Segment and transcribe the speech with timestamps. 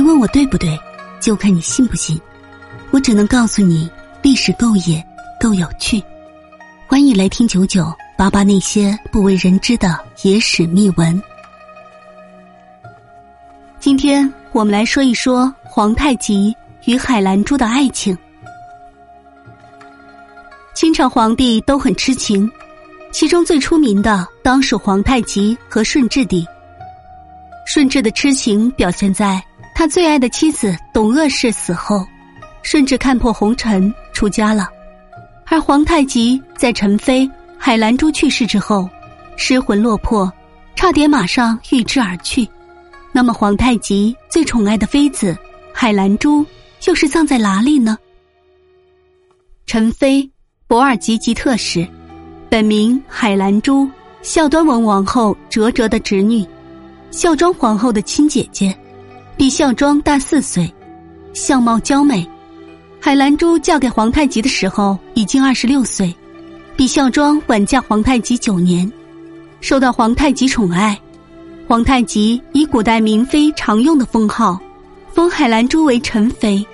[0.00, 0.80] 别问我对不对，
[1.20, 2.18] 就看你信不信。
[2.90, 3.86] 我只能告诉你，
[4.22, 5.06] 历史够野，
[5.38, 6.02] 够有趣。
[6.86, 11.22] 欢迎来听九九八八那些不为人知的野史秘闻。
[13.78, 16.56] 今天我们来说一说皇太极
[16.86, 18.16] 与海兰珠的爱情。
[20.72, 22.50] 清朝皇帝都很痴情，
[23.12, 26.42] 其中最出名的当属皇太极和顺治帝。
[27.66, 29.44] 顺治的痴情表现在
[29.80, 32.06] 他最爱的妻子董鄂氏死后，
[32.60, 34.66] 顺治看破红尘出家了；
[35.46, 38.86] 而皇太极在陈妃、海兰珠去世之后，
[39.38, 40.30] 失魂落魄，
[40.76, 42.46] 差点马上遇之而去。
[43.10, 45.34] 那么，皇太极最宠爱的妃子
[45.72, 46.44] 海兰珠
[46.84, 47.96] 又是葬在哪里呢？
[49.64, 50.30] 陈妃，
[50.66, 51.88] 博尔济吉特氏，
[52.50, 53.88] 本名海兰珠，
[54.20, 56.46] 孝端文王后哲哲的侄女。
[57.10, 58.78] 孝庄皇后的亲姐姐，
[59.36, 60.72] 比孝庄大四岁，
[61.32, 62.28] 相貌娇美。
[63.00, 66.14] 海兰珠嫁给皇太极的时候已经二十六岁，
[66.76, 68.90] 比孝庄晚嫁皇太极九年，
[69.60, 70.98] 受到皇太极宠爱。
[71.66, 74.60] 皇太极以古代明妃常用的封号，
[75.12, 76.64] 封海兰珠为宸妃，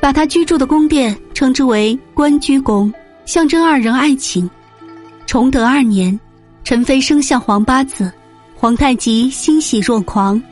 [0.00, 2.92] 把她居住的宫殿称之为关雎宫，
[3.24, 4.50] 象征二人爱情。
[5.26, 6.18] 崇德二年，
[6.64, 8.12] 陈妃生下皇八子。
[8.56, 10.42] 皇太极欣喜若狂，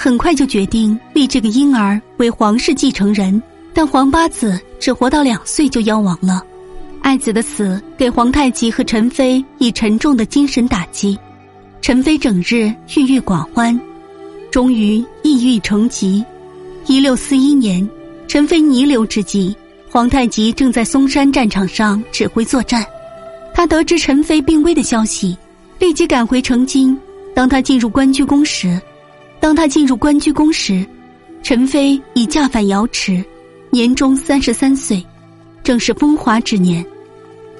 [0.00, 3.42] 很快就决定立这个婴儿为皇室继承人。
[3.74, 6.40] 但皇八子只活到两岁就夭亡了，
[7.02, 11.18] 爱子的死给皇太极和陈妃以沉重的精神打击。
[11.80, 13.78] 陈妃整日郁郁寡欢，
[14.52, 16.24] 终于抑郁成疾。
[16.86, 17.86] 一六四一年，
[18.28, 19.54] 陈妃弥留之际，
[19.90, 22.86] 皇太极正在嵩山战场上指挥作战。
[23.52, 25.36] 他得知陈妃病危的消息，
[25.80, 26.96] 立即赶回成京。
[27.34, 28.80] 当他进入关雎宫时，
[29.40, 30.84] 当他进入关雎宫时，
[31.42, 33.24] 陈妃已驾返瑶池，
[33.70, 35.04] 年终三十三岁，
[35.62, 36.84] 正是风华之年。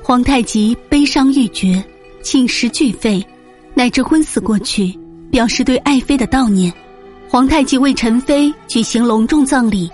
[0.03, 1.83] 皇太极悲伤欲绝，
[2.22, 3.25] 寝食俱废，
[3.75, 4.99] 乃至昏死过去，
[5.31, 6.72] 表示对爱妃的悼念。
[7.28, 9.91] 皇太极为陈妃举行隆重葬礼，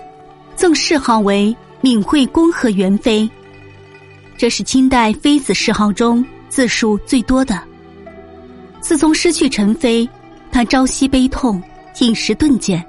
[0.54, 3.28] 赠谥号为敏惠恭和元妃，
[4.38, 7.60] 这是清代妃子谥号中字数最多的。
[8.80, 10.08] 自从失去陈妃，
[10.52, 11.60] 他朝夕悲痛，
[12.00, 12.84] 饮食顿减，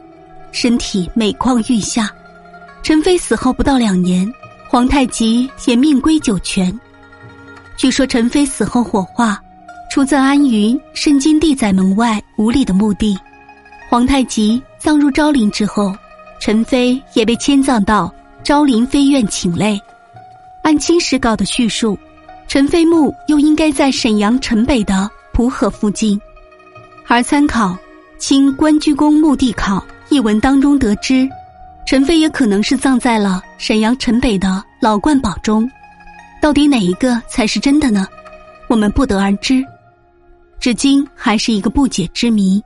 [0.51, 2.11] 身体每况愈下。
[2.81, 4.31] 陈妃死后不到两年，
[4.67, 6.77] 皇太极也命归九泉。
[7.77, 9.41] 据说陈妃死后火化，
[9.91, 13.17] 出葬安于深金地宰门外五里的墓地。
[13.89, 15.95] 皇太极葬入昭陵之后，
[16.39, 19.79] 陈妃也被迁葬到昭陵妃院寝内。
[20.63, 21.97] 按清史稿的叙述，
[22.47, 25.09] 陈妃墓又应该在沈阳城北的。
[25.33, 26.17] 蒲河附近，
[27.07, 27.71] 而参考
[28.17, 29.77] 《清关雎宫墓地考》
[30.09, 31.27] 一文当中得知，
[31.85, 35.69] 陈妃也可能是葬在了沈阳城北的老冠堡中。
[36.41, 38.07] 到底哪一个才是真的呢？
[38.67, 39.63] 我们不得而知，
[40.59, 42.63] 至今还是一个不解之谜。